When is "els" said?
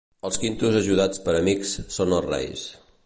0.27-0.37, 2.21-2.27